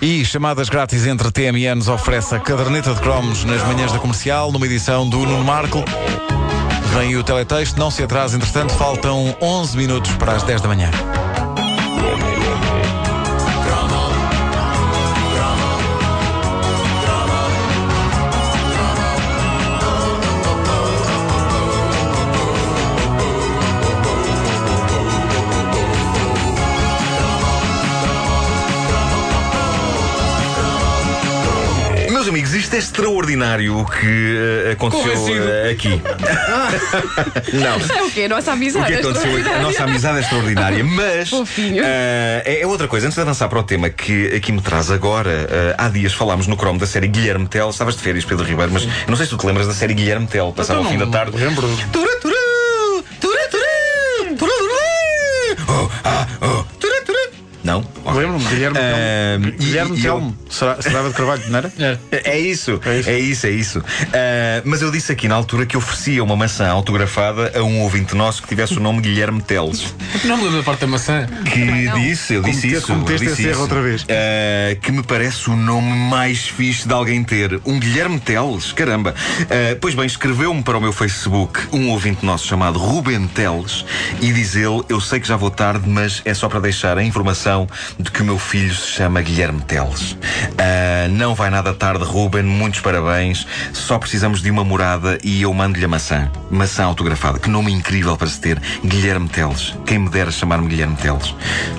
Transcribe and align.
E 0.00 0.24
chamadas 0.24 0.68
grátis 0.68 1.06
entre 1.06 1.30
TMNs 1.30 1.88
oferece 1.88 2.32
a 2.34 2.38
caderneta 2.38 2.94
de 2.94 3.00
cromos 3.00 3.44
nas 3.44 3.60
manhãs 3.64 3.90
da 3.90 3.98
comercial, 3.98 4.52
numa 4.52 4.64
edição 4.64 5.08
do 5.08 5.18
Nuno 5.18 5.42
Marco. 5.42 5.84
Vem 6.96 7.16
o 7.16 7.24
teletexto, 7.24 7.78
não 7.80 7.90
se 7.90 8.04
atrase, 8.04 8.36
entretanto, 8.36 8.72
faltam 8.74 9.36
11 9.40 9.76
minutos 9.76 10.12
para 10.12 10.32
as 10.32 10.44
10 10.44 10.60
da 10.60 10.68
manhã. 10.68 10.90
Isto 32.58 32.74
é 32.74 32.78
extraordinário 32.78 33.78
o 33.78 33.84
que 33.84 34.36
eh, 34.66 34.72
aconteceu 34.72 35.28
eh, 35.34 35.70
aqui. 35.70 36.00
Não. 37.52 37.96
É 37.96 38.02
o 38.02 38.10
quê? 38.10 38.22
A 38.24 38.28
nossa 38.28 38.50
O 38.50 38.54
amizade. 38.54 38.86
que 38.86 38.92
é 38.92 38.98
aconteceu? 39.00 39.30
A 39.30 39.34
extraordinária. 39.38 39.62
nossa 39.62 39.84
amizade 39.84 40.18
é 40.18 40.20
extraordinária, 40.20 40.84
mas 40.84 41.30
eh, 41.32 42.42
é, 42.44 42.60
é 42.62 42.66
outra 42.66 42.88
coisa. 42.88 43.06
Antes 43.06 43.16
de 43.16 43.22
avançar 43.22 43.48
para 43.48 43.58
o 43.58 43.62
tema 43.62 43.88
que 43.90 44.34
aqui 44.34 44.52
me 44.52 44.60
traz 44.60 44.90
agora, 44.90 45.74
há 45.78 45.88
dias 45.88 46.12
falámos 46.12 46.46
no 46.46 46.56
Chrome 46.56 46.78
da 46.78 46.86
série 46.86 47.08
Guilherme 47.08 47.46
Tell. 47.46 47.70
Estavas 47.70 47.96
de 47.96 48.02
férias, 48.02 48.24
Pedro 48.24 48.44
Ribeiro, 48.44 48.72
mas 48.72 48.86
não 49.06 49.16
sei 49.16 49.26
se 49.26 49.30
tu 49.30 49.38
te 49.38 49.46
lembras 49.46 49.66
da 49.66 49.74
série 49.74 49.94
Guilherme 49.94 50.26
Tell. 50.26 50.52
Passava 50.52 50.80
ao 50.80 50.86
fim 50.86 50.98
da 50.98 51.06
tarde. 51.06 51.36
Lembro. 51.36 51.68
Tura, 51.92 52.20
tura, 52.20 52.34
tura, 53.20 53.48
tura, 53.50 53.68
tura, 54.36 54.52
tura. 54.52 54.88
Oh, 55.68 55.88
ah, 56.04 56.17
Lembro-me, 58.18 58.44
Guilherme 58.46 58.78
Telmo. 58.78 59.46
e- 59.48 59.50
Guilherme 59.52 59.98
e 59.98 60.02
Telmo. 60.02 60.38
Será, 60.50 60.80
será 60.82 61.02
de 61.02 61.14
Carvalho, 61.14 61.42
não 61.48 61.58
era? 61.58 61.72
É 62.10 62.38
isso, 62.38 62.80
É 62.84 62.98
isso. 62.98 63.08
é 63.10 63.18
isso, 63.18 63.46
é 63.46 63.50
isso. 63.50 63.84
Ah, 64.12 64.62
mas 64.64 64.82
eu 64.82 64.90
disse 64.90 65.12
aqui 65.12 65.28
na 65.28 65.34
altura 65.34 65.66
que 65.66 65.76
oferecia 65.76 66.22
uma 66.24 66.36
maçã 66.36 66.68
autografada 66.68 67.52
a 67.58 67.62
um 67.62 67.80
ouvinte 67.82 68.14
nosso 68.16 68.42
que 68.42 68.48
tivesse 68.48 68.76
o 68.76 68.80
nome 68.80 69.00
Guilherme 69.00 69.40
Teles. 69.42 69.94
Não 70.24 70.36
me 70.36 70.44
lembro 70.44 70.58
da 70.58 70.62
parte 70.64 70.80
da 70.80 70.86
maçã. 70.86 71.26
Que 71.44 71.88
disse, 72.00 72.34
eu 72.34 72.42
disse 72.42 72.68
isso. 72.72 72.86
cometeste 72.86 73.12
eu 73.24 73.30
disse 73.30 73.32
esse 73.32 73.42
erro 73.42 73.52
isso. 73.52 73.60
outra 73.62 73.82
vez. 73.82 74.06
Ah, 74.08 74.74
que 74.80 74.90
me 74.92 75.02
parece 75.02 75.50
o 75.50 75.56
nome 75.56 75.92
mais 76.10 76.48
fixe 76.48 76.86
de 76.86 76.92
alguém 76.94 77.22
ter. 77.22 77.60
Um 77.64 77.78
Guilherme 77.78 78.18
Teles, 78.20 78.72
caramba. 78.72 79.14
Ah, 79.42 79.76
pois 79.80 79.94
bem, 79.94 80.06
escreveu-me 80.06 80.62
para 80.62 80.76
o 80.76 80.80
meu 80.80 80.92
Facebook 80.92 81.60
um 81.72 81.88
ouvinte 81.90 82.24
nosso 82.24 82.46
chamado 82.46 82.78
Ruben 82.78 83.26
Teles 83.28 83.84
e 84.20 84.32
diz 84.32 84.54
ele: 84.56 84.82
Eu 84.88 85.00
sei 85.00 85.20
que 85.20 85.28
já 85.28 85.36
vou 85.36 85.50
tarde, 85.50 85.88
mas 85.88 86.22
é 86.24 86.34
só 86.34 86.48
para 86.48 86.60
deixar 86.60 86.96
a 86.98 87.02
informação 87.02 87.66
de 88.08 88.12
que 88.12 88.22
o 88.22 88.24
meu 88.24 88.38
filho 88.38 88.74
se 88.74 88.86
chama 88.86 89.20
Guilherme 89.20 89.60
Teles. 89.60 90.16
Ah, 90.56 91.06
não 91.10 91.34
vai 91.34 91.50
nada 91.50 91.74
tarde, 91.74 92.02
Ruben, 92.04 92.42
muitos 92.42 92.80
parabéns. 92.80 93.46
Só 93.72 93.98
precisamos 93.98 94.40
de 94.40 94.50
uma 94.50 94.64
morada 94.64 95.18
e 95.22 95.42
eu 95.42 95.52
mando-lhe 95.52 95.84
a 95.84 95.88
maçã. 95.88 96.30
Maçã 96.50 96.84
autografada. 96.84 97.38
Que 97.38 97.50
nome 97.50 97.70
incrível 97.70 98.16
para 98.16 98.26
se 98.26 98.40
ter. 98.40 98.60
Guilherme 98.84 99.28
Teles. 99.28 99.74
Quem 99.86 99.98
me 99.98 100.08
dera 100.08 100.30
chamar-me 100.30 100.68
Guilherme 100.68 100.96
Teles. 100.96 101.34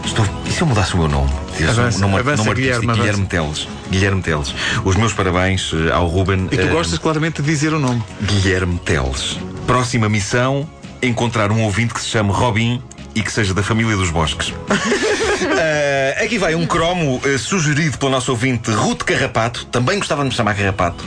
Estou... 0.06 0.26
E 0.46 0.52
se 0.52 0.62
eu 0.62 0.68
mudasse 0.68 0.94
o 0.94 1.00
meu 1.00 1.08
nome? 1.08 1.32
Avança, 1.68 2.00
nome, 2.00 2.20
avança, 2.20 2.44
nome 2.44 2.56
Guilherme, 2.56 2.94
Guilherme 2.94 3.26
Teles. 3.26 3.68
Guilherme 3.90 4.22
Teles. 4.22 4.54
Os 4.86 4.96
meus 4.96 5.14
parabéns 5.14 5.72
eh, 5.74 5.92
ao 5.92 6.06
Ruben. 6.06 6.48
E 6.52 6.58
tu 6.58 6.62
eh, 6.62 6.68
gostas 6.68 7.00
claramente 7.00 7.42
de 7.42 7.48
dizer 7.48 7.74
o 7.74 7.80
nome. 7.80 8.04
Guilherme 8.22 8.78
Teles. 8.80 9.40
Próxima 9.66 10.08
missão: 10.08 10.70
encontrar 11.02 11.52
um 11.52 11.64
ouvinte 11.64 11.94
que 11.94 12.02
se 12.02 12.08
chame 12.08 12.32
Robin 12.32 12.82
e 13.16 13.22
que 13.24 13.32
seja 13.32 13.54
da 13.54 13.64
família 13.64 13.96
dos 13.96 14.12
Bosques. 14.12 14.54
Ah, 15.42 16.24
aqui 16.24 16.38
vai 16.38 16.56
um 16.56 16.66
cromo 16.66 17.22
eh, 17.26 17.38
sugerido 17.38 17.98
pelo 17.98 18.12
nosso 18.12 18.32
ouvinte 18.32 18.72
Ruth 18.72 19.04
Carrapato. 19.04 19.66
Também 19.66 19.98
gostava 19.98 20.24
de 20.24 20.30
me 20.30 20.36
chamar 20.36 20.56
Carrapato, 20.56 21.04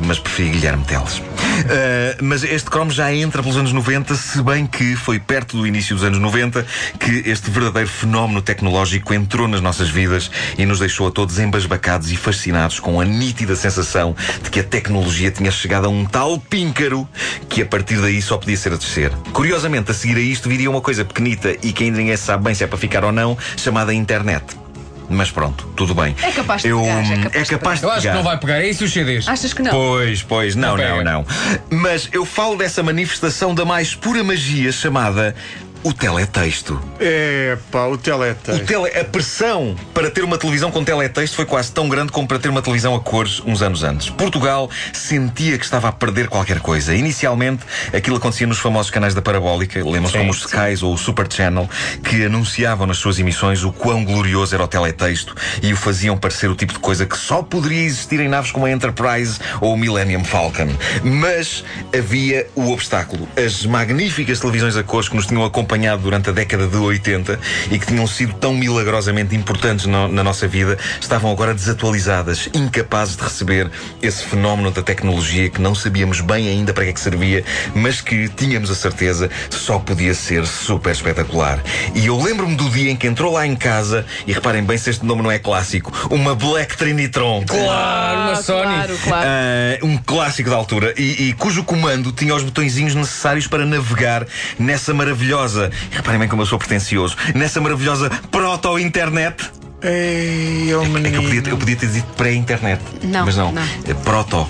mas 0.00 0.18
preferi 0.18 0.50
Guilherme 0.50 0.84
Teles. 0.84 1.22
Ah, 1.64 2.16
mas 2.22 2.44
este 2.44 2.70
cromo 2.70 2.90
já 2.90 3.12
entra 3.12 3.42
pelos 3.42 3.56
anos 3.56 3.72
90, 3.72 4.14
se 4.14 4.42
bem 4.42 4.66
que 4.66 4.94
foi 4.96 5.18
perto 5.18 5.56
do 5.56 5.66
início 5.66 5.94
dos 5.94 6.04
anos 6.04 6.18
90 6.18 6.66
que 6.98 7.22
este 7.26 7.50
verdadeiro 7.50 7.88
fenómeno 7.88 8.42
tecnológico 8.42 9.14
entrou 9.14 9.48
nas 9.48 9.60
nossas 9.60 9.88
vidas 9.88 10.30
e 10.58 10.66
nos 10.66 10.78
deixou 10.78 11.08
a 11.08 11.10
todos 11.10 11.38
embasbacados 11.38 12.10
e 12.10 12.16
fascinados 12.16 12.80
com 12.80 13.00
a 13.00 13.04
nítida 13.04 13.56
sensação 13.56 14.14
de 14.42 14.50
que 14.50 14.60
a 14.60 14.64
tecnologia 14.64 15.30
tinha 15.30 15.50
chegado 15.50 15.86
a 15.86 15.88
um 15.88 16.04
tal 16.04 16.38
píncaro 16.38 17.08
que 17.48 17.62
a 17.62 17.66
partir 17.66 18.00
daí 18.00 18.20
só 18.20 18.36
podia 18.36 18.56
ser 18.56 18.72
a 18.72 18.76
descer. 18.76 19.10
Curiosamente, 19.32 19.90
a 19.90 19.94
seguir 19.94 20.16
a 20.16 20.20
isto 20.20 20.48
viria 20.48 20.70
uma 20.70 20.80
coisa 20.80 21.04
pequenita 21.04 21.56
e 21.62 21.72
que 21.72 21.84
ainda 21.84 21.98
ninguém 21.98 22.16
sabe 22.16 22.44
bem 22.44 22.54
se 22.54 22.64
é 22.64 22.66
para 22.66 22.78
ficar 22.78 23.04
ou 23.04 23.12
não, 23.12 23.36
chamada 23.56 23.94
internet. 23.94 24.65
Mas 25.08 25.30
pronto, 25.30 25.66
tudo 25.76 25.94
bem. 25.94 26.14
É 26.22 26.30
capaz 26.30 26.62
de 26.62 26.68
Eu, 26.68 26.80
pegar, 26.80 27.00
é 27.00 27.16
capaz 27.16 27.34
é 27.34 27.42
de 27.42 27.50
capaz 27.50 27.78
de 27.80 27.86
Eu 27.86 27.90
acho 27.92 28.08
que 28.08 28.14
não 28.14 28.22
vai 28.22 28.38
pegar. 28.38 28.56
É 28.56 28.68
isso 28.68 28.84
os 28.84 28.92
CDs. 28.92 29.28
Achas 29.28 29.52
que 29.52 29.62
não? 29.62 29.70
Pois, 29.70 30.22
pois, 30.22 30.56
não, 30.56 30.76
Não 30.76 31.02
não, 31.02 31.04
não. 31.04 31.26
Mas 31.70 32.08
eu 32.12 32.24
falo 32.24 32.56
dessa 32.56 32.82
manifestação 32.82 33.54
da 33.54 33.64
mais 33.64 33.94
pura 33.94 34.22
magia 34.24 34.72
chamada 34.72 35.34
o 35.82 35.92
teletexto. 35.92 36.80
É 36.98 37.56
pá, 37.70 37.84
o 37.86 37.92
O 37.92 37.98
teletexto. 37.98 38.64
tele, 38.66 38.98
a 38.98 39.04
pressão 39.04 39.76
para 39.94 40.10
ter 40.10 40.24
uma 40.24 40.36
televisão 40.36 40.70
com 40.70 40.82
teletexto 40.82 41.36
foi 41.36 41.44
quase 41.44 41.70
tão 41.70 41.88
grande 41.88 42.10
como 42.10 42.26
para 42.26 42.38
ter 42.38 42.48
uma 42.48 42.62
televisão 42.62 42.94
a 42.94 43.00
cores 43.00 43.40
uns 43.46 43.62
anos 43.62 43.84
antes. 43.84 44.10
Portugal 44.10 44.68
sentia 44.92 45.56
que 45.58 45.64
estava 45.64 45.88
a 45.88 45.92
perder 45.92 46.28
qualquer 46.28 46.60
coisa. 46.60 46.94
Inicialmente, 46.94 47.62
aquilo 47.94 48.16
acontecia 48.16 48.46
nos 48.46 48.58
famosos 48.58 48.90
canais 48.90 49.14
da 49.14 49.22
Parabólica, 49.22 49.78
lembram-se 49.84 50.16
como 50.16 50.30
os 50.30 50.38
Skies 50.40 50.82
ou 50.82 50.94
o 50.94 50.98
Super 50.98 51.30
Channel, 51.32 51.68
que 52.02 52.24
anunciavam 52.24 52.86
nas 52.86 52.98
suas 52.98 53.18
emissões 53.18 53.62
o 53.62 53.72
quão 53.72 54.04
glorioso 54.04 54.54
era 54.54 54.64
o 54.64 54.68
teletexto 54.68 55.34
e 55.62 55.72
o 55.72 55.76
faziam 55.76 56.16
parecer 56.16 56.50
o 56.50 56.56
tipo 56.56 56.72
de 56.72 56.78
coisa 56.78 57.06
que 57.06 57.16
só 57.16 57.42
poderia 57.42 57.82
existir 57.84 58.20
em 58.20 58.28
naves 58.28 58.50
como 58.50 58.66
a 58.66 58.70
Enterprise 58.70 59.38
ou 59.60 59.74
o 59.74 59.78
Millennium 59.78 60.24
Falcon. 60.24 60.68
Mas 61.04 61.64
havia 61.96 62.48
o 62.54 62.72
obstáculo. 62.72 63.28
As 63.36 63.64
magníficas 63.64 64.40
televisões 64.40 64.76
a 64.76 64.82
cores 64.82 65.08
que 65.08 65.14
nos 65.14 65.26
tinham 65.26 65.44
acompanhado 65.44 65.65
durante 66.00 66.30
a 66.30 66.32
década 66.32 66.66
de 66.66 66.76
80 66.76 67.38
e 67.70 67.78
que 67.78 67.86
tinham 67.86 68.06
sido 68.06 68.32
tão 68.34 68.54
milagrosamente 68.54 69.34
importantes 69.34 69.86
no- 69.86 70.08
na 70.08 70.22
nossa 70.22 70.46
vida 70.46 70.78
estavam 71.00 71.30
agora 71.30 71.52
desatualizadas, 71.54 72.48
incapazes 72.54 73.16
de 73.16 73.22
receber 73.24 73.70
esse 74.00 74.24
fenómeno 74.24 74.70
da 74.70 74.82
tecnologia 74.82 75.50
que 75.50 75.60
não 75.60 75.74
sabíamos 75.74 76.20
bem 76.20 76.48
ainda 76.48 76.72
para 76.72 76.84
que 76.84 76.90
é 76.90 76.92
que 76.92 77.00
servia, 77.00 77.44
mas 77.74 78.00
que 78.00 78.28
tínhamos 78.28 78.70
a 78.70 78.74
certeza 78.74 79.30
só 79.50 79.78
podia 79.78 80.14
ser 80.14 80.46
super 80.46 80.92
espetacular. 80.92 81.58
E 81.94 82.06
eu 82.06 82.20
lembro-me 82.20 82.54
do 82.56 82.68
dia 82.70 82.90
em 82.90 82.96
que 82.96 83.06
entrou 83.06 83.32
lá 83.32 83.46
em 83.46 83.56
casa, 83.56 84.06
e 84.26 84.32
reparem 84.32 84.62
bem 84.62 84.78
se 84.78 84.90
este 84.90 85.04
nome 85.04 85.22
não 85.22 85.30
é 85.30 85.38
clássico, 85.38 85.92
uma 86.10 86.34
Black 86.34 86.76
Trinitron. 86.76 87.44
Claro, 87.46 88.20
uma 88.20 88.32
Ah, 88.32 88.42
Sony. 88.42 88.62
Claro, 88.74 88.98
claro. 89.02 89.26
Ah, 89.28 89.78
um 89.84 89.96
clássico 89.98 90.50
da 90.50 90.56
altura 90.56 90.94
e, 90.96 91.28
e 91.28 91.32
cujo 91.34 91.64
comando 91.64 92.12
tinha 92.12 92.34
os 92.34 92.42
botõezinhos 92.42 92.94
necessários 92.94 93.46
para 93.46 93.64
navegar 93.66 94.26
nessa 94.58 94.92
maravilhosa, 94.94 95.55
reparem 95.90 96.20
bem 96.20 96.28
como 96.28 96.42
eu 96.42 96.46
sou 96.46 96.58
pretencioso, 96.58 97.16
nessa 97.34 97.60
maravilhosa 97.60 98.10
proto-internet. 98.30 99.50
Ei, 99.82 100.74
oh 100.74 100.82
É 100.82 101.10
que 101.10 101.16
eu 101.16 101.22
podia, 101.22 101.42
eu 101.50 101.58
podia 101.58 101.76
ter 101.76 101.88
dito 101.88 102.06
pré-internet. 102.14 102.80
Não, 103.02 103.24
Mas 103.26 103.36
não. 103.36 103.52
não. 103.52 103.62
É 103.86 103.94
proto. 103.94 104.46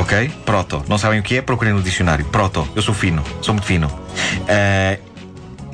Ok? 0.00 0.30
Proto. 0.44 0.82
Não 0.88 0.98
sabem 0.98 1.20
o 1.20 1.22
que 1.22 1.36
é? 1.36 1.42
Procurem 1.42 1.72
no 1.72 1.82
dicionário. 1.82 2.24
Proto. 2.26 2.66
Eu 2.74 2.82
sou 2.82 2.94
fino. 2.94 3.22
Sou 3.40 3.54
muito 3.54 3.66
fino. 3.66 3.90
Ah, 4.48 4.98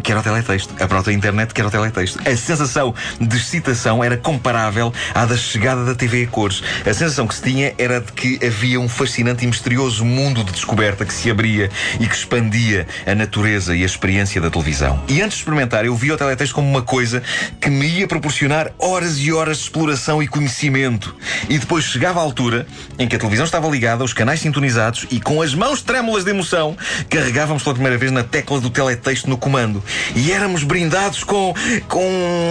que 0.09 0.13
era 0.13 0.21
o 0.21 0.25
teletexto. 0.25 0.75
A 0.83 0.89
própria 0.89 1.13
internet 1.13 1.53
que 1.53 1.61
era 1.61 1.69
o 1.69 1.71
teletexto. 1.71 2.19
A 2.27 2.35
sensação 2.35 2.95
de 3.21 3.37
excitação 3.37 4.03
era 4.03 4.17
comparável 4.17 4.91
à 5.15 5.27
da 5.27 5.37
chegada 5.37 5.85
da 5.85 5.95
TV 5.95 6.25
a 6.25 6.27
cores. 6.27 6.63
A 6.81 6.95
sensação 6.95 7.27
que 7.27 7.35
se 7.35 7.43
tinha 7.43 7.75
era 7.77 8.01
de 8.01 8.11
que 8.13 8.39
havia 8.43 8.81
um 8.81 8.89
fascinante 8.89 9.45
e 9.45 9.47
misterioso 9.47 10.07
mundo 10.07 10.43
de 10.43 10.53
descoberta 10.53 11.05
que 11.05 11.13
se 11.13 11.31
abria 11.31 11.71
e 12.01 12.07
que 12.07 12.15
expandia 12.15 12.87
a 13.07 13.15
natureza 13.15 13.77
e 13.77 13.83
a 13.83 13.85
experiência 13.85 14.41
da 14.41 14.49
televisão. 14.49 14.99
E 15.09 15.21
antes 15.21 15.37
de 15.37 15.43
experimentar, 15.43 15.85
eu 15.85 15.95
vi 15.95 16.11
o 16.11 16.17
teletexto 16.17 16.55
como 16.55 16.67
uma 16.67 16.81
coisa 16.81 17.23
que 17.61 17.69
me 17.69 17.87
ia 17.87 18.09
proporcionar 18.09 18.73
horas 18.79 19.19
e 19.19 19.31
horas 19.31 19.59
de 19.59 19.65
exploração 19.65 20.23
e 20.23 20.27
conhecimento. 20.27 21.15
E 21.51 21.59
depois 21.59 21.84
chegava 21.84 22.19
a 22.19 22.22
altura 22.22 22.66
em 22.99 23.07
que 23.07 23.15
a 23.15 23.19
televisão 23.19 23.45
estava 23.45 23.69
ligada, 23.69 24.03
os 24.04 24.15
canais 24.15 24.41
sintonizados 24.41 25.07
e 25.11 25.21
com 25.21 25.43
as 25.43 25.54
mãos 25.54 25.83
trêmulas 25.83 26.25
de 26.25 26.31
emoção 26.31 26.75
carregávamos 27.11 27.63
pela 27.63 27.75
primeira 27.75 27.99
vez 27.99 28.11
na 28.11 28.25
tecla 28.25 28.59
do 28.59 28.71
teletexto 28.71 29.28
no 29.28 29.37
comando. 29.37 29.84
E 30.15 30.33
éramos 30.33 30.62
brindados 30.62 31.24
com, 31.24 31.54
com 31.89 32.04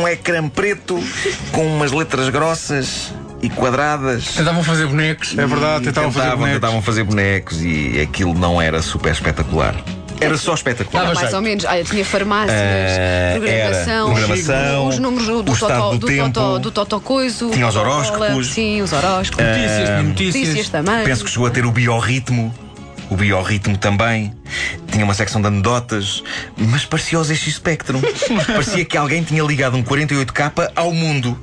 um 0.03 0.07
ecrã 0.07 0.47
preto, 0.47 1.01
com 1.51 1.65
umas 1.65 1.91
letras 1.91 2.29
grossas 2.29 3.13
e 3.41 3.49
quadradas. 3.49 4.25
Tentavam 4.35 4.63
fazer 4.63 4.87
bonecos. 4.87 5.37
É 5.37 5.45
verdade, 5.45 5.85
tentavam 5.85 6.11
fazer 6.11 6.35
bonecos. 6.35 6.53
tentavam 6.53 6.81
fazer 6.81 7.03
bonecos 7.03 7.61
e 7.61 7.99
aquilo 8.01 8.33
não 8.33 8.61
era 8.61 8.81
super 8.81 9.11
espetacular. 9.11 9.75
Era 10.19 10.35
só 10.35 10.55
espetacular. 10.55 11.03
Dava 11.05 11.13
Mais 11.13 11.31
ou 11.31 11.41
menos. 11.43 11.63
Ah, 11.65 11.77
eu 11.77 11.85
tinha 11.85 12.03
farmácias, 12.03 12.57
Ah, 12.59 13.37
programação, 13.37 14.07
era 14.07 14.15
programação, 14.25 14.87
os 14.87 14.97
números 14.97 15.27
do, 15.27 15.43
totó, 15.43 15.91
do 15.91 15.97
do, 15.99 16.07
tempo. 16.07 16.23
totó, 16.31 16.57
do 16.57 16.71
Totó 16.71 16.99
Coiso. 16.99 17.51
Tinha 17.51 17.67
os 17.67 17.75
horóscopos. 17.75 18.47
Sim, 18.47 18.81
os 18.81 18.91
horóscopos. 18.93 19.45
Notícias, 19.45 20.03
notícias. 20.03 20.35
Notícias 20.47 20.69
também. 20.69 21.03
Penso 21.03 21.23
que 21.23 21.29
chegou 21.29 21.45
a 21.45 21.51
ter 21.51 21.67
o 21.67 21.71
biorritmo. 21.71 22.51
o 23.11 23.15
biorritmo 23.15 23.77
também, 23.77 24.33
tinha 24.97 25.05
uma 25.05 25.13
secção 25.13 25.39
de 25.39 25.47
anedotas, 25.47 26.23
mas 26.57 26.83
parecia 26.83 27.19
o 27.19 27.23
ZX 27.23 27.53
Spectrum. 27.53 28.01
parecia 28.47 28.83
que 28.83 28.97
alguém 28.97 29.21
tinha 29.21 29.43
ligado 29.43 29.77
um 29.77 29.83
48K 29.83 30.71
ao 30.75 30.91
mundo. 30.91 31.39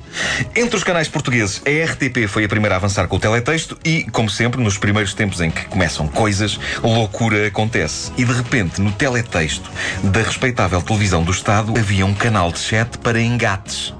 Entre 0.53 0.75
os 0.75 0.83
canais 0.83 1.07
portugueses, 1.07 1.61
a 1.65 1.91
RTP 1.91 2.27
foi 2.27 2.43
a 2.43 2.49
primeira 2.49 2.75
a 2.75 2.77
avançar 2.77 3.07
com 3.07 3.15
o 3.15 3.19
teletexto 3.19 3.77
e, 3.85 4.03
como 4.11 4.29
sempre, 4.29 4.61
nos 4.61 4.77
primeiros 4.77 5.13
tempos 5.13 5.39
em 5.39 5.49
que 5.49 5.63
começam 5.67 6.05
coisas, 6.05 6.59
loucura 6.83 7.47
acontece. 7.47 8.11
E 8.17 8.25
de 8.25 8.33
repente, 8.33 8.81
no 8.81 8.91
teletexto 8.91 9.71
da 10.03 10.21
respeitável 10.21 10.81
televisão 10.81 11.23
do 11.23 11.31
Estado, 11.31 11.73
havia 11.77 12.05
um 12.05 12.13
canal 12.13 12.51
de 12.51 12.59
chat 12.59 12.97
para 12.97 13.21
engates 13.21 13.93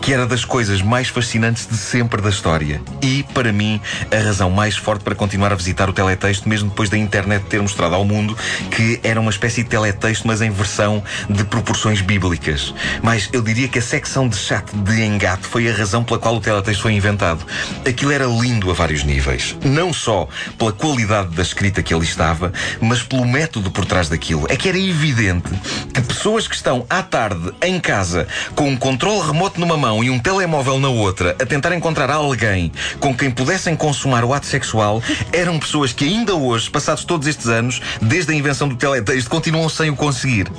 que 0.00 0.12
era 0.12 0.26
das 0.26 0.44
coisas 0.44 0.82
mais 0.82 1.08
fascinantes 1.08 1.66
de 1.66 1.76
sempre 1.76 2.20
da 2.20 2.30
história. 2.30 2.80
E, 3.02 3.22
para 3.34 3.52
mim, 3.52 3.80
a 4.10 4.22
razão 4.22 4.50
mais 4.50 4.76
forte 4.76 5.02
para 5.02 5.14
continuar 5.14 5.52
a 5.52 5.56
visitar 5.56 5.88
o 5.88 5.92
teletexto, 5.92 6.48
mesmo 6.48 6.68
depois 6.68 6.88
da 6.90 6.98
internet 6.98 7.44
ter 7.46 7.60
mostrado 7.60 7.94
ao 7.94 8.04
mundo 8.04 8.36
que 8.70 9.00
era 9.02 9.20
uma 9.20 9.30
espécie 9.30 9.62
de 9.62 9.68
teletexto, 9.68 10.26
mas 10.26 10.40
em 10.40 10.50
versão 10.50 11.02
de 11.28 11.44
proporções 11.44 12.00
bíblicas. 12.00 12.74
Mas 13.02 13.28
eu 13.32 13.42
diria 13.42 13.68
que 13.68 13.78
a 13.78 13.82
secção 13.82 14.28
de 14.28 14.36
chat 14.36 14.64
de 14.74 15.02
engate 15.02 15.46
foi 15.46 15.68
a 15.68 15.74
razão 15.74 16.04
pela 16.04 16.18
qual 16.18 16.36
o 16.36 16.40
teletexto 16.40 16.82
foi 16.82 16.92
inventado. 16.92 17.44
Aquilo 17.86 18.12
era 18.12 18.26
lindo 18.26 18.70
a 18.70 18.74
vários 18.74 19.04
níveis. 19.04 19.56
Não 19.64 19.92
só 19.92 20.28
pela 20.58 20.72
qualidade 20.72 21.34
da 21.34 21.42
escrita 21.42 21.82
que 21.82 21.94
ali 21.94 22.04
estava, 22.04 22.52
mas 22.80 23.02
pelo 23.02 23.24
método 23.24 23.70
por 23.70 23.84
trás 23.84 24.08
daquilo. 24.08 24.46
É 24.48 24.56
que 24.56 24.68
era 24.68 24.78
evidente 24.78 25.50
que 25.92 26.00
pessoas 26.02 26.48
que 26.48 26.54
estão 26.54 26.84
à 26.88 27.02
tarde 27.02 27.52
em 27.62 27.78
casa 27.80 28.26
com 28.54 28.68
um 28.68 28.76
controle 28.76 29.26
remoto 29.26 29.43
numa 29.60 29.76
mão 29.76 30.02
e 30.02 30.10
um 30.10 30.18
telemóvel 30.18 30.78
na 30.80 30.88
outra 30.88 31.36
a 31.40 31.46
tentar 31.46 31.74
encontrar 31.74 32.10
alguém 32.10 32.72
com 32.98 33.14
quem 33.14 33.30
pudessem 33.30 33.76
consumar 33.76 34.24
o 34.24 34.32
ato 34.32 34.46
sexual 34.46 35.02
eram 35.32 35.58
pessoas 35.58 35.92
que 35.92 36.04
ainda 36.04 36.34
hoje, 36.34 36.70
passados 36.70 37.04
todos 37.04 37.28
estes 37.28 37.46
anos, 37.46 37.80
desde 38.00 38.32
a 38.32 38.34
invenção 38.34 38.68
do 38.68 38.76
teletexto, 38.76 39.28
continuam 39.28 39.68
sem 39.68 39.90
o 39.90 39.96
conseguir. 39.96 40.50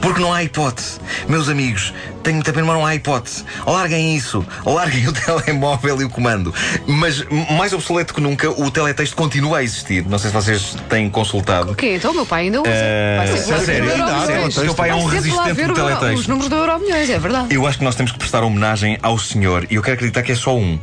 Porque 0.00 0.20
não 0.20 0.32
há 0.32 0.42
hipótese. 0.42 0.98
Meus 1.28 1.48
amigos, 1.48 1.92
tenho 2.22 2.36
muita 2.36 2.52
pena, 2.52 2.66
mas 2.66 2.76
não 2.76 2.86
há 2.86 2.94
hipótese. 2.94 3.44
Larguem 3.66 4.16
isso. 4.16 4.44
Larguem 4.64 5.06
o 5.08 5.12
telemóvel 5.12 6.00
e 6.00 6.04
o 6.04 6.10
comando. 6.10 6.54
Mas, 6.86 7.24
mais 7.56 7.72
obsoleto 7.72 8.14
que 8.14 8.20
nunca, 8.20 8.50
o 8.50 8.70
teletexto 8.70 9.16
continua 9.16 9.58
a 9.58 9.62
existir. 9.62 10.04
Não 10.06 10.18
sei 10.18 10.30
se 10.30 10.34
vocês 10.34 10.76
têm 10.88 11.08
consultado. 11.10 11.72
O 11.72 11.74
quê? 11.74 11.96
Então 11.96 12.12
o 12.12 12.14
meu 12.14 12.26
pai 12.26 12.44
ainda 12.44 12.60
usa. 12.60 12.70
Lá 12.70 13.56
a 13.56 13.60
sério? 13.60 14.68
o? 14.68 14.70
O 14.70 14.74
pai 14.74 14.90
é 14.90 14.94
um 14.94 15.04
resistente 15.04 15.64
do 15.64 15.74
teletexto. 15.74 16.20
Os 16.20 16.26
números 16.26 16.48
do 16.48 16.56
Euro 16.56 16.78
Milhões, 16.80 17.10
é 17.10 17.18
verdade. 17.18 17.54
Eu 17.54 17.66
acho 17.66 17.78
que 17.78 17.84
nós 17.84 17.94
temos 17.94 18.12
que 18.12 18.18
prestar 18.18 18.42
homenagem 18.42 18.98
ao 19.02 19.18
senhor, 19.18 19.66
e 19.70 19.74
eu 19.74 19.82
quero 19.82 19.94
acreditar 19.94 20.22
que 20.22 20.32
é 20.32 20.34
só 20.34 20.56
um. 20.56 20.78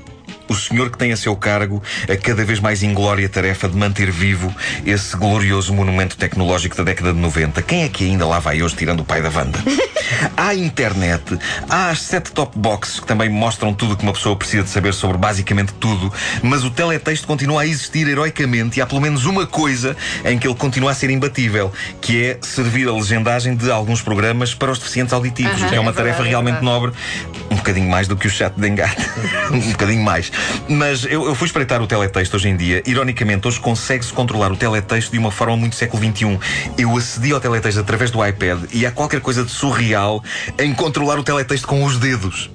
O 0.48 0.56
senhor 0.56 0.90
que 0.90 0.98
tem 0.98 1.12
a 1.12 1.18
seu 1.18 1.36
cargo 1.36 1.82
a 2.10 2.16
cada 2.16 2.44
vez 2.44 2.60
mais 2.60 2.84
inglória 2.84 3.28
tarefa 3.28 3.68
de 3.68 3.76
manter 3.76 4.12
vivo 4.12 4.54
esse 4.86 5.16
glorioso 5.16 5.74
monumento 5.74 6.18
tecnológico 6.18 6.76
da 6.78 6.84
década 6.84 7.14
de 7.14 7.20
90. 7.20 7.62
Quem 7.62 7.84
é 7.84 7.90
que 7.90 8.06
ainda 8.06 8.26
lá 8.26 8.40
vai 8.40 8.62
hoje 8.62 8.76
tirando 8.76 9.02
o 9.02 9.06
pai 9.06 9.22
da 9.22 9.30
Wanda? 9.30 9.60
há 10.36 10.54
internet, 10.56 11.38
há 11.70 11.90
as 11.90 12.02
set-top 12.02 12.58
boxes 12.58 13.00
que 13.00 13.08
também 13.08 13.30
mostram 13.30 13.74
tudo 13.74 13.94
o 13.94 13.98
que 13.98 14.04
uma 14.04 14.14
pessoa 14.14 14.36
precisa 14.36 14.64
de 14.64 14.70
saber 14.70 14.94
sobre 14.94 15.18
basicamente 15.18 15.74
tudo, 15.74 16.12
mas 16.42 16.64
o 16.64 16.72
teletexto 16.72 17.28
continua 17.28 17.62
a 17.62 17.68
existir 17.68 18.08
heroicamente 18.08 18.80
e 18.80 18.82
há 18.82 18.86
pelo 18.86 19.02
menos 19.02 19.26
uma 19.26 19.46
coisa 19.46 19.96
em 20.26 20.38
que 20.38 20.48
ele 20.48 20.56
continua 20.56 20.92
a 20.92 20.94
ser 20.94 21.10
imbatível, 21.10 21.72
que 22.02 22.24
é 22.24 22.38
servir 22.42 22.88
a 22.88 22.94
legendagem 22.94 23.56
de 23.56 23.70
alguns 23.70 24.02
programas 24.02 24.54
para 24.54 24.72
os 24.72 24.80
deficientes 24.80 25.14
auditivos. 25.14 25.62
Aham, 25.62 25.76
é 25.76 25.80
uma 25.80 25.92
é 25.92 25.94
tarefa 25.94 26.24
verdade, 26.24 26.28
é 26.28 26.30
realmente 26.30 26.56
verdade. 26.56 26.66
nobre, 26.66 26.94
bocadinho 27.68 27.90
mais 27.90 28.08
do 28.08 28.16
que 28.16 28.28
o 28.28 28.30
chat 28.30 28.54
de 28.56 28.68
engate. 28.68 28.96
um 29.52 29.60
bocadinho 29.60 30.02
mais. 30.02 30.32
Mas 30.70 31.04
eu, 31.04 31.26
eu 31.26 31.36
fui 31.36 31.48
espreitar 31.48 31.82
o 31.82 31.88
teletexto 31.88 32.38
hoje 32.38 32.48
em 32.48 32.56
dia. 32.56 32.82
Ironicamente, 32.86 33.46
hoje 33.46 33.60
consegue-se 33.60 34.14
controlar 34.14 34.52
o 34.52 34.56
teletexto 34.56 35.12
de 35.12 35.18
uma 35.18 35.32
forma 35.32 35.58
muito 35.58 35.76
século 35.76 36.02
XXI. 36.02 36.40
Eu 36.78 36.96
acedi 36.96 37.34
ao 37.34 37.42
teletexto 37.42 37.82
através 37.82 38.10
do 38.10 38.26
iPad 38.26 38.64
e 38.72 38.86
há 38.86 38.92
qualquer 38.92 39.20
coisa 39.20 39.44
de 39.44 39.52
surreal 39.52 40.24
em 40.58 40.74
controlar 40.74 41.20
o 41.20 41.24
teletexto 41.24 41.68
com 41.68 41.84
os 41.84 41.98
dedos. 41.98 42.50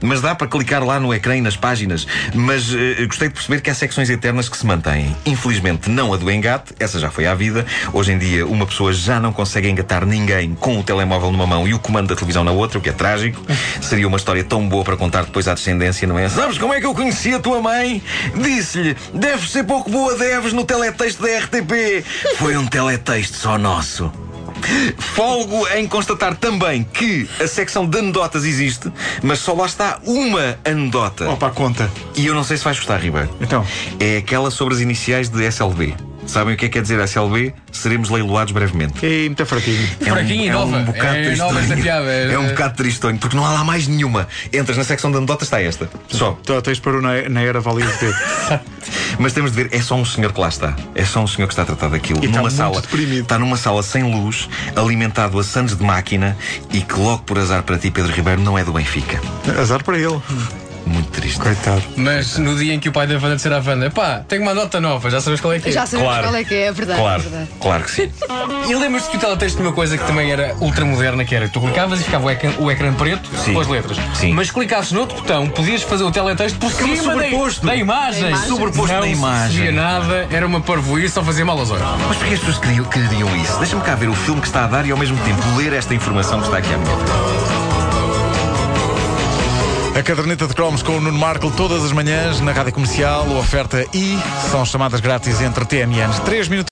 Mas 0.00 0.20
dá 0.20 0.34
para 0.34 0.46
clicar 0.46 0.84
lá 0.84 1.00
no 1.00 1.12
ecrã 1.12 1.36
e 1.36 1.40
nas 1.40 1.56
páginas. 1.56 2.06
Mas 2.34 2.72
eh, 2.72 3.04
gostei 3.06 3.28
de 3.28 3.34
perceber 3.34 3.60
que 3.60 3.70
há 3.70 3.74
secções 3.74 4.08
eternas 4.10 4.48
que 4.48 4.56
se 4.56 4.64
mantêm. 4.64 5.14
Infelizmente, 5.26 5.90
não 5.90 6.12
a 6.12 6.16
do 6.16 6.30
engate, 6.30 6.74
essa 6.78 6.98
já 6.98 7.10
foi 7.10 7.26
à 7.26 7.34
vida. 7.34 7.66
Hoje 7.92 8.12
em 8.12 8.18
dia, 8.18 8.46
uma 8.46 8.66
pessoa 8.66 8.92
já 8.92 9.18
não 9.18 9.32
consegue 9.32 9.68
engatar 9.68 10.06
ninguém 10.06 10.54
com 10.54 10.78
o 10.78 10.82
telemóvel 10.82 11.32
numa 11.32 11.46
mão 11.46 11.66
e 11.66 11.74
o 11.74 11.78
comando 11.78 12.08
da 12.08 12.14
televisão 12.14 12.44
na 12.44 12.52
outra, 12.52 12.78
o 12.78 12.80
que 12.80 12.90
é 12.90 12.92
trágico. 12.92 13.40
Seria 13.80 14.06
uma 14.06 14.16
história 14.16 14.44
tão 14.44 14.68
boa 14.68 14.84
para 14.84 14.96
contar 14.96 15.24
depois 15.24 15.48
à 15.48 15.54
descendência, 15.54 16.06
não 16.06 16.18
é? 16.18 16.28
Sabes 16.28 16.58
como 16.58 16.72
é 16.72 16.80
que 16.80 16.86
eu 16.86 16.94
conheci 16.94 17.34
a 17.34 17.40
tua 17.40 17.60
mãe? 17.60 18.02
Disse-lhe: 18.34 18.96
deves 19.12 19.50
ser 19.50 19.64
pouco 19.64 19.90
boa, 19.90 20.16
deves 20.16 20.52
no 20.52 20.64
teletexto 20.64 21.22
da 21.22 21.38
RTP. 21.38 22.04
Foi 22.36 22.56
um 22.56 22.66
teletexto 22.66 23.36
só 23.36 23.58
nosso. 23.58 24.12
Folgo 24.98 25.66
em 25.68 25.86
constatar 25.86 26.34
também 26.36 26.82
que 26.84 27.28
a 27.42 27.46
secção 27.46 27.86
de 27.86 27.98
anedotas 27.98 28.44
existe, 28.44 28.90
mas 29.22 29.38
só 29.38 29.52
lá 29.54 29.66
está 29.66 29.98
uma 30.04 30.58
anedota. 30.64 31.28
Opa, 31.30 31.50
conta. 31.50 31.90
E 32.16 32.26
eu 32.26 32.34
não 32.34 32.44
sei 32.44 32.56
se 32.56 32.64
vais 32.64 32.76
gostar, 32.78 32.98
Ribeiro. 32.98 33.28
Então. 33.40 33.64
É 34.00 34.18
aquela 34.18 34.50
sobre 34.50 34.74
as 34.74 34.80
iniciais 34.80 35.28
de 35.28 35.42
SLB. 35.44 35.94
Sabem 36.26 36.54
o 36.54 36.56
que 36.58 36.66
é 36.66 36.68
que 36.68 36.74
quer 36.74 36.82
dizer 36.82 37.00
SLB? 37.00 37.54
Seremos 37.72 38.10
leiloados 38.10 38.52
brevemente. 38.52 39.04
E 39.04 39.28
muito 39.30 39.46
fraquinho. 39.46 39.88
É 40.04 40.12
um, 40.12 40.14
Fraquinho 40.14 40.44
e 40.44 40.48
é 40.48 40.52
nova. 40.52 40.76
um 40.76 40.84
bocado 40.84 41.16
É 41.16 41.24
tristonho. 41.24 41.54
nova 41.54 41.76
piada. 41.76 42.10
É 42.10 42.38
um 42.38 42.48
bocado 42.48 42.76
tristonho, 42.76 43.18
porque 43.18 43.34
não 43.34 43.46
há 43.46 43.52
lá 43.52 43.64
mais 43.64 43.88
nenhuma. 43.88 44.28
Entras 44.52 44.76
na 44.76 44.84
secção 44.84 45.10
de 45.10 45.16
anedotas, 45.16 45.46
está 45.48 45.62
esta. 45.62 45.88
Só. 46.08 46.36
Então, 46.42 46.60
tens 46.60 46.78
para 46.78 47.00
na, 47.00 47.28
na 47.30 47.40
era 47.40 47.58
Azevedo. 47.60 48.14
Mas 49.18 49.32
temos 49.32 49.52
de 49.52 49.62
ver, 49.62 49.74
é 49.74 49.80
só 49.80 49.94
um 49.94 50.04
senhor 50.04 50.32
que 50.32 50.40
lá 50.40 50.48
está. 50.48 50.76
É 50.94 51.04
só 51.04 51.20
um 51.22 51.26
senhor 51.26 51.46
que 51.46 51.52
está 51.52 51.62
a 51.62 51.66
tratar 51.66 51.88
daquilo. 51.88 52.20
E 52.22 52.26
está 52.26 52.38
numa 52.38 52.42
muito 52.48 52.56
sala. 52.56 52.80
deprimido. 52.80 53.22
Está 53.22 53.38
numa 53.38 53.56
sala 53.56 53.82
sem 53.82 54.02
luz, 54.02 54.48
alimentado 54.76 55.38
a 55.38 55.44
sandes 55.44 55.76
de 55.76 55.84
máquina 55.84 56.36
e 56.72 56.80
que 56.80 56.98
logo 56.98 57.22
por 57.22 57.38
azar 57.38 57.62
para 57.62 57.78
ti, 57.78 57.90
Pedro 57.90 58.12
Ribeiro, 58.12 58.40
não 58.40 58.58
é 58.58 58.64
do 58.64 58.72
Benfica. 58.72 59.20
Azar 59.58 59.82
para 59.82 59.98
ele. 59.98 60.20
Muito 60.88 61.10
triste. 61.10 61.38
Coitado. 61.40 61.82
Mas 61.96 62.36
no 62.38 62.56
dia 62.56 62.74
em 62.74 62.80
que 62.80 62.88
o 62.88 62.92
pai 62.92 63.06
da 63.06 63.14
Wanda 63.14 63.36
disser 63.36 63.52
à 63.52 63.58
Wanda, 63.64 63.90
pá, 63.90 64.22
tenho 64.26 64.42
uma 64.42 64.54
nota 64.54 64.80
nova, 64.80 65.10
já 65.10 65.20
sabes 65.20 65.40
qual 65.40 65.52
é 65.52 65.58
que 65.60 65.68
é. 65.68 65.72
Já 65.72 65.86
sabemos 65.86 66.08
Claro. 66.12 66.28
qual 66.28 66.36
é 66.36 66.44
que 66.44 66.54
é, 66.54 66.66
é 66.66 66.72
verdade. 66.72 67.00
Claro, 67.00 67.20
é 67.20 67.22
verdade. 67.28 67.48
claro 67.60 67.84
que 67.84 67.90
sim. 67.90 68.10
E 68.68 68.74
lembras-te 68.74 69.10
que 69.10 69.16
o 69.16 69.20
teletexto 69.20 69.56
tinha 69.58 69.68
uma 69.68 69.74
coisa 69.74 69.96
que 69.98 70.04
também 70.06 70.30
era 70.32 70.54
ultramoderna, 70.60 71.24
que 71.24 71.34
era 71.34 71.48
tu 71.48 71.60
clicavas 71.60 72.00
e 72.00 72.04
ficava 72.04 72.26
o 72.26 72.30
ecrã, 72.30 72.52
o 72.58 72.70
ecrã 72.70 72.92
preto 72.94 73.28
Sim. 73.44 73.54
com 73.54 73.60
as 73.60 73.66
letras. 73.68 73.96
Sim. 74.14 74.32
Mas 74.32 74.50
clicasses 74.50 74.92
no 74.92 75.00
outro 75.00 75.16
botão, 75.16 75.48
podias 75.48 75.82
fazer 75.82 76.04
o 76.04 76.10
teletexto 76.10 76.58
por 76.58 76.70
cima 76.72 76.96
da, 76.96 77.02
sobreposto. 77.02 77.66
da 77.66 77.74
imagem. 77.76 78.22
Da 78.22 78.28
imagem. 78.30 78.48
Sobreposto 78.48 78.92
não 78.94 79.00
da 79.00 79.08
imagem. 79.08 79.62
via 79.62 79.72
nada, 79.72 80.26
era 80.30 80.46
uma 80.46 80.60
parvoíce, 80.60 81.14
só 81.14 81.22
fazia 81.22 81.44
mal 81.44 81.58
aos 81.58 81.70
olhos. 81.70 81.84
Mas 82.08 82.16
porquê 82.16 82.34
as 82.34 82.40
pessoas 82.40 82.58
queriam, 82.58 82.84
queriam 82.86 83.36
isso? 83.36 83.58
Deixa-me 83.58 83.82
cá 83.82 83.94
ver 83.94 84.08
o 84.08 84.14
filme 84.14 84.40
que 84.40 84.46
está 84.46 84.64
a 84.64 84.66
dar 84.66 84.86
e 84.86 84.90
ao 84.90 84.96
mesmo 84.98 85.16
tempo 85.24 85.40
ler 85.56 85.72
esta 85.72 85.94
informação 85.94 86.38
que 86.40 86.46
está 86.46 86.58
aqui 86.58 86.72
à 86.72 86.78
minha 86.78 86.96
frente. 86.96 87.67
A 89.98 90.02
caderneta 90.04 90.46
de 90.46 90.54
cromos 90.54 90.80
com 90.80 90.92
o 90.92 91.00
Nuno 91.00 91.18
Marco 91.18 91.50
todas 91.50 91.82
as 91.82 91.90
manhãs 91.90 92.40
na 92.40 92.52
rádio 92.52 92.72
comercial. 92.72 93.28
Oferta 93.36 93.84
I 93.92 94.16
são 94.48 94.64
chamadas 94.64 95.00
grátis 95.00 95.40
entre 95.40 95.64
TMNs. 95.64 96.20
3 96.20 96.46
minutos. 96.46 96.66